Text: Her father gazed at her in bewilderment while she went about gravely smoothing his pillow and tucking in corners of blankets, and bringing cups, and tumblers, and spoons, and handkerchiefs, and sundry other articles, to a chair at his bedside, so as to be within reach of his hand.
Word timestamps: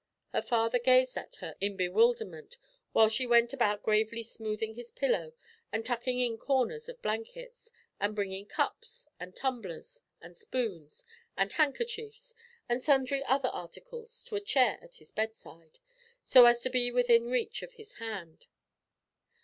Her 0.33 0.41
father 0.41 0.79
gazed 0.79 1.15
at 1.15 1.35
her 1.41 1.55
in 1.61 1.75
bewilderment 1.77 2.57
while 2.91 3.07
she 3.07 3.27
went 3.27 3.53
about 3.53 3.83
gravely 3.83 4.23
smoothing 4.23 4.73
his 4.73 4.89
pillow 4.89 5.33
and 5.71 5.85
tucking 5.85 6.19
in 6.19 6.39
corners 6.39 6.89
of 6.89 7.03
blankets, 7.03 7.71
and 7.99 8.15
bringing 8.15 8.47
cups, 8.47 9.05
and 9.19 9.35
tumblers, 9.35 10.01
and 10.19 10.35
spoons, 10.35 11.05
and 11.37 11.53
handkerchiefs, 11.53 12.33
and 12.67 12.83
sundry 12.83 13.23
other 13.25 13.49
articles, 13.49 14.23
to 14.23 14.35
a 14.35 14.41
chair 14.41 14.79
at 14.81 14.95
his 14.95 15.11
bedside, 15.11 15.77
so 16.23 16.45
as 16.47 16.63
to 16.63 16.71
be 16.71 16.91
within 16.91 17.29
reach 17.29 17.61
of 17.61 17.73
his 17.73 17.93
hand. 18.01 18.47